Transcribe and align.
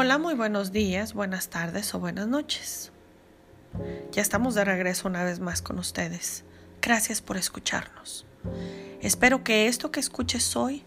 Hola, 0.00 0.16
muy 0.16 0.34
buenos 0.34 0.70
días, 0.70 1.12
buenas 1.12 1.48
tardes 1.48 1.92
o 1.92 1.98
buenas 1.98 2.28
noches. 2.28 2.92
Ya 4.12 4.22
estamos 4.22 4.54
de 4.54 4.64
regreso 4.64 5.08
una 5.08 5.24
vez 5.24 5.40
más 5.40 5.60
con 5.60 5.76
ustedes. 5.80 6.44
Gracias 6.80 7.20
por 7.20 7.36
escucharnos. 7.36 8.24
Espero 9.00 9.42
que 9.42 9.66
esto 9.66 9.90
que 9.90 9.98
escuches 9.98 10.54
hoy 10.54 10.84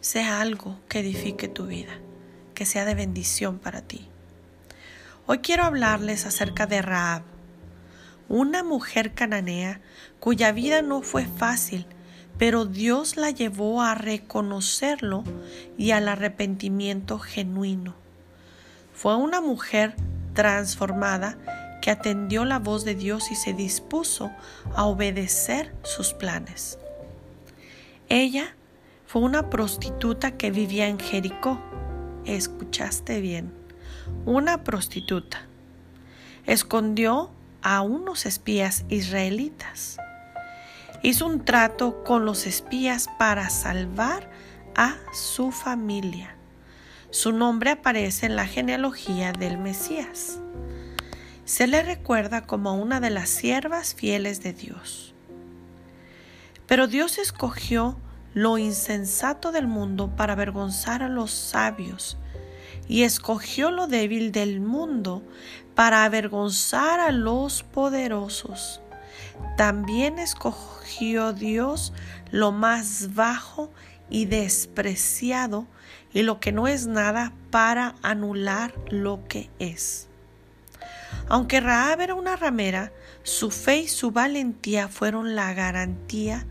sea 0.00 0.40
algo 0.40 0.78
que 0.88 1.00
edifique 1.00 1.48
tu 1.48 1.66
vida, 1.66 1.90
que 2.54 2.66
sea 2.66 2.84
de 2.84 2.94
bendición 2.94 3.58
para 3.58 3.82
ti. 3.82 4.08
Hoy 5.26 5.38
quiero 5.38 5.64
hablarles 5.64 6.24
acerca 6.24 6.68
de 6.68 6.82
Raab, 6.82 7.22
una 8.28 8.62
mujer 8.62 9.12
cananea 9.12 9.80
cuya 10.20 10.52
vida 10.52 10.82
no 10.82 11.02
fue 11.02 11.24
fácil, 11.26 11.84
pero 12.38 12.64
Dios 12.64 13.16
la 13.16 13.30
llevó 13.30 13.82
a 13.82 13.94
reconocerlo 13.96 15.24
y 15.76 15.90
al 15.90 16.08
arrepentimiento 16.08 17.18
genuino. 17.18 17.94
Fue 18.94 19.16
una 19.16 19.40
mujer 19.40 19.96
transformada 20.34 21.36
que 21.82 21.90
atendió 21.90 22.44
la 22.44 22.60
voz 22.60 22.84
de 22.84 22.94
Dios 22.94 23.30
y 23.32 23.34
se 23.34 23.52
dispuso 23.52 24.30
a 24.74 24.84
obedecer 24.86 25.74
sus 25.82 26.12
planes. 26.14 26.78
Ella 28.08 28.54
fue 29.06 29.22
una 29.22 29.50
prostituta 29.50 30.36
que 30.36 30.50
vivía 30.50 30.88
en 30.88 30.98
Jericó. 31.00 31.60
Escuchaste 32.24 33.20
bien, 33.20 33.52
una 34.26 34.64
prostituta. 34.64 35.46
Escondió 36.46 37.30
a 37.62 37.82
unos 37.82 38.26
espías 38.26 38.84
israelitas 38.88 39.98
hizo 41.02 41.26
un 41.26 41.44
trato 41.44 42.02
con 42.04 42.24
los 42.24 42.46
espías 42.46 43.08
para 43.18 43.50
salvar 43.50 44.30
a 44.76 44.96
su 45.12 45.50
familia. 45.50 46.36
Su 47.10 47.32
nombre 47.32 47.70
aparece 47.70 48.26
en 48.26 48.36
la 48.36 48.46
genealogía 48.46 49.32
del 49.32 49.58
Mesías. 49.58 50.40
Se 51.44 51.66
le 51.66 51.82
recuerda 51.82 52.42
como 52.42 52.74
una 52.74 53.00
de 53.00 53.10
las 53.10 53.30
siervas 53.30 53.94
fieles 53.94 54.42
de 54.42 54.52
Dios. 54.52 55.14
Pero 56.66 56.86
Dios 56.86 57.18
escogió 57.18 57.96
lo 58.34 58.58
insensato 58.58 59.52
del 59.52 59.66
mundo 59.66 60.14
para 60.14 60.34
avergonzar 60.34 61.02
a 61.02 61.08
los 61.08 61.30
sabios 61.30 62.18
y 62.86 63.04
escogió 63.04 63.70
lo 63.70 63.86
débil 63.86 64.32
del 64.32 64.60
mundo 64.60 65.22
para 65.74 66.04
avergonzar 66.04 67.00
a 67.00 67.10
los 67.10 67.62
poderosos. 67.62 68.82
También 69.56 70.18
escogió 70.18 71.32
Dios 71.32 71.92
lo 72.30 72.52
más 72.52 73.14
bajo 73.14 73.70
y 74.10 74.26
despreciado 74.26 75.66
y 76.12 76.22
lo 76.22 76.40
que 76.40 76.52
no 76.52 76.68
es 76.68 76.86
nada 76.86 77.32
para 77.50 77.94
anular 78.02 78.74
lo 78.90 79.26
que 79.28 79.50
es. 79.58 80.08
Aunque 81.28 81.60
Raab 81.60 82.00
era 82.00 82.14
una 82.14 82.36
ramera, 82.36 82.92
su 83.22 83.50
fe 83.50 83.78
y 83.78 83.88
su 83.88 84.10
valentía 84.10 84.88
fueron 84.88 85.34
la 85.34 85.52
garantía 85.52 86.46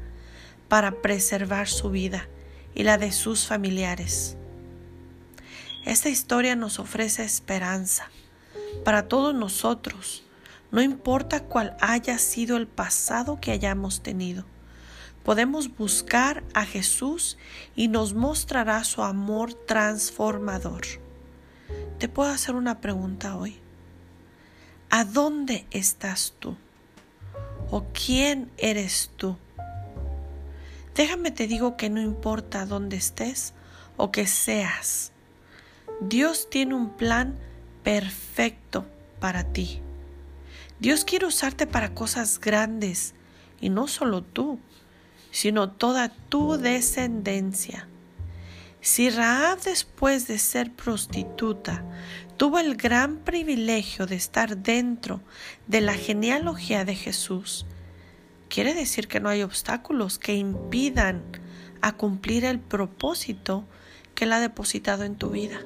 para 0.67 1.01
preservar 1.01 1.67
su 1.67 1.89
vida 1.89 2.27
y 2.75 2.83
la 2.83 2.97
de 2.97 3.11
sus 3.11 3.47
familiares. 3.47 4.37
Esta 5.85 6.09
historia 6.09 6.55
nos 6.55 6.79
ofrece 6.79 7.23
esperanza 7.23 8.09
para 8.83 9.07
todos 9.07 9.33
nosotros 9.33 10.26
no 10.71 10.81
importa 10.81 11.43
cuál 11.43 11.75
haya 11.79 12.17
sido 12.17 12.57
el 12.57 12.67
pasado 12.67 13.39
que 13.39 13.51
hayamos 13.51 14.01
tenido. 14.01 14.45
Podemos 15.23 15.75
buscar 15.75 16.43
a 16.53 16.65
Jesús 16.65 17.37
y 17.75 17.87
nos 17.87 18.13
mostrará 18.13 18.83
su 18.83 19.03
amor 19.03 19.53
transformador. 19.53 20.83
Te 21.99 22.07
puedo 22.07 22.29
hacer 22.29 22.55
una 22.55 22.79
pregunta 22.79 23.35
hoy. 23.35 23.59
¿A 24.89 25.03
dónde 25.03 25.65
estás 25.71 26.33
tú? 26.39 26.55
¿O 27.71 27.85
quién 27.93 28.49
eres 28.57 29.11
tú? 29.17 29.35
Déjame 30.95 31.31
te 31.31 31.47
digo 31.47 31.75
que 31.75 31.89
no 31.89 32.01
importa 32.01 32.65
dónde 32.65 32.95
estés 32.95 33.53
o 33.97 34.11
que 34.11 34.27
seas. 34.27 35.11
Dios 35.99 36.49
tiene 36.49 36.75
un 36.75 36.95
plan 36.95 37.37
perfecto 37.83 38.85
para 39.19 39.43
ti. 39.43 39.81
Dios 40.79 41.05
quiere 41.05 41.25
usarte 41.25 41.65
para 41.65 41.93
cosas 41.93 42.39
grandes 42.39 43.15
y 43.59 43.69
no 43.69 43.87
solo 43.87 44.21
tú, 44.21 44.59
sino 45.31 45.71
toda 45.71 46.09
tu 46.09 46.57
descendencia. 46.57 47.87
Si 48.79 49.09
Raab 49.09 49.59
después 49.61 50.27
de 50.27 50.37
ser 50.37 50.71
prostituta 50.71 51.83
tuvo 52.37 52.59
el 52.59 52.75
gran 52.75 53.17
privilegio 53.17 54.05
de 54.05 54.15
estar 54.15 54.55
dentro 54.57 55.21
de 55.65 55.81
la 55.81 55.93
genealogía 55.93 56.85
de 56.85 56.95
Jesús, 56.95 57.65
quiere 58.47 58.75
decir 58.75 59.07
que 59.07 59.19
no 59.19 59.29
hay 59.29 59.41
obstáculos 59.41 60.19
que 60.19 60.35
impidan 60.35 61.23
a 61.81 61.93
cumplir 61.93 62.45
el 62.45 62.59
propósito 62.59 63.65
que 64.13 64.25
Él 64.25 64.33
ha 64.33 64.39
depositado 64.39 65.03
en 65.03 65.15
tu 65.15 65.31
vida. 65.31 65.59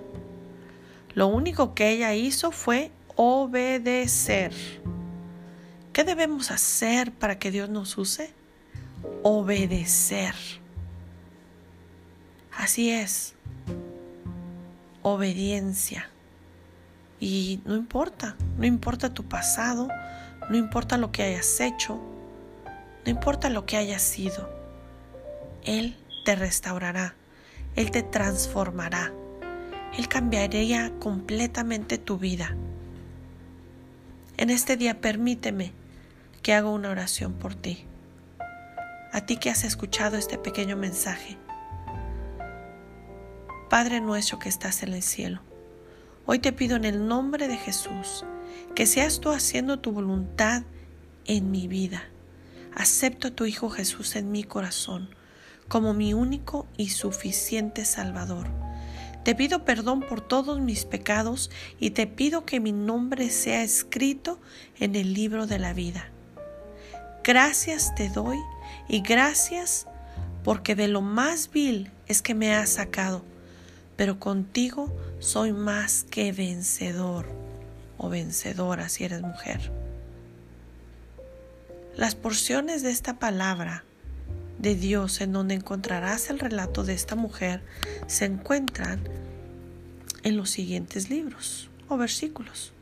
Lo 1.13 1.27
único 1.27 1.75
que 1.75 1.89
ella 1.89 2.15
hizo 2.15 2.51
fue 2.51 2.91
obedecer. 3.15 4.53
¿Qué 5.93 6.05
debemos 6.05 6.51
hacer 6.51 7.11
para 7.11 7.37
que 7.37 7.51
Dios 7.51 7.69
nos 7.69 7.97
use? 7.97 8.33
Obedecer. 9.23 10.33
Así 12.55 12.91
es. 12.91 13.35
Obediencia. 15.01 16.09
Y 17.19 17.59
no 17.65 17.75
importa, 17.75 18.37
no 18.57 18.65
importa 18.65 19.13
tu 19.13 19.25
pasado, 19.25 19.89
no 20.49 20.57
importa 20.57 20.97
lo 20.97 21.11
que 21.11 21.23
hayas 21.23 21.59
hecho, 21.59 22.01
no 23.05 23.11
importa 23.11 23.49
lo 23.49 23.65
que 23.65 23.75
hayas 23.75 24.01
sido. 24.01 24.49
Él 25.63 25.97
te 26.23 26.35
restaurará, 26.35 27.15
Él 27.75 27.91
te 27.91 28.01
transformará, 28.01 29.11
Él 29.97 30.07
cambiaría 30.07 30.91
completamente 30.99 31.97
tu 31.97 32.17
vida. 32.17 32.55
En 34.37 34.49
este 34.49 34.77
día 34.77 34.99
permíteme 35.01 35.80
que 36.41 36.53
hago 36.53 36.71
una 36.71 36.89
oración 36.89 37.33
por 37.33 37.55
ti. 37.55 37.85
A 39.11 39.25
ti 39.25 39.37
que 39.37 39.49
has 39.49 39.63
escuchado 39.63 40.17
este 40.17 40.37
pequeño 40.37 40.75
mensaje. 40.77 41.37
Padre 43.69 44.01
nuestro 44.01 44.39
que 44.39 44.49
estás 44.49 44.83
en 44.83 44.93
el 44.93 45.01
cielo, 45.01 45.41
hoy 46.25 46.39
te 46.39 46.51
pido 46.51 46.75
en 46.75 46.85
el 46.85 47.07
nombre 47.07 47.47
de 47.47 47.57
Jesús 47.57 48.25
que 48.75 48.85
seas 48.85 49.19
tú 49.19 49.29
haciendo 49.29 49.79
tu 49.79 49.91
voluntad 49.91 50.63
en 51.25 51.51
mi 51.51 51.67
vida. 51.67 52.03
Acepto 52.75 53.29
a 53.29 53.31
tu 53.31 53.45
Hijo 53.45 53.69
Jesús 53.69 54.15
en 54.15 54.31
mi 54.31 54.43
corazón 54.43 55.09
como 55.67 55.93
mi 55.93 56.13
único 56.13 56.67
y 56.75 56.89
suficiente 56.89 57.85
Salvador. 57.85 58.47
Te 59.23 59.35
pido 59.35 59.63
perdón 59.63 60.01
por 60.01 60.19
todos 60.19 60.59
mis 60.59 60.83
pecados 60.83 61.49
y 61.79 61.91
te 61.91 62.07
pido 62.07 62.45
que 62.45 62.59
mi 62.59 62.73
nombre 62.73 63.29
sea 63.29 63.63
escrito 63.63 64.39
en 64.79 64.95
el 64.95 65.13
libro 65.13 65.47
de 65.47 65.59
la 65.59 65.73
vida. 65.73 66.11
Gracias 67.23 67.93
te 67.93 68.09
doy 68.09 68.39
y 68.87 69.01
gracias 69.01 69.85
porque 70.43 70.73
de 70.73 70.87
lo 70.87 71.01
más 71.01 71.51
vil 71.51 71.91
es 72.07 72.23
que 72.23 72.33
me 72.33 72.55
has 72.55 72.71
sacado, 72.71 73.23
pero 73.95 74.19
contigo 74.19 74.91
soy 75.19 75.53
más 75.53 76.03
que 76.09 76.31
vencedor 76.31 77.27
o 77.99 78.09
vencedora 78.09 78.89
si 78.89 79.03
eres 79.03 79.21
mujer. 79.21 79.71
Las 81.95 82.15
porciones 82.15 82.81
de 82.81 82.89
esta 82.89 83.19
palabra 83.19 83.83
de 84.57 84.73
Dios 84.73 85.21
en 85.21 85.31
donde 85.31 85.53
encontrarás 85.53 86.31
el 86.31 86.39
relato 86.39 86.83
de 86.83 86.93
esta 86.93 87.15
mujer 87.15 87.61
se 88.07 88.25
encuentran 88.25 88.99
en 90.23 90.37
los 90.37 90.49
siguientes 90.49 91.11
libros 91.11 91.69
o 91.87 91.97
versículos. 91.97 92.73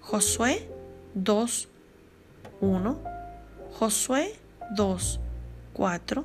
Josué 0.00 0.68
2, 1.14 1.68
1 2.60 3.11
Josué 3.78 4.34
2, 4.76 5.20
4, 5.72 6.24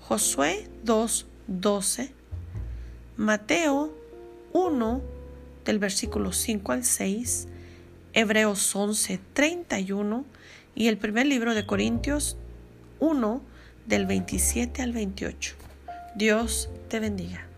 Josué 0.00 0.68
2, 0.84 1.26
12, 1.46 2.12
Mateo 3.16 3.92
1 4.52 5.02
del 5.64 5.78
versículo 5.78 6.32
5 6.32 6.72
al 6.72 6.84
6, 6.84 7.48
Hebreos 8.12 8.74
11, 8.74 9.20
31 9.32 10.24
y 10.74 10.88
el 10.88 10.96
primer 10.96 11.26
libro 11.26 11.54
de 11.54 11.66
Corintios 11.66 12.36
1 13.00 13.42
del 13.86 14.06
27 14.06 14.82
al 14.82 14.92
28. 14.92 15.56
Dios 16.14 16.70
te 16.88 17.00
bendiga. 17.00 17.53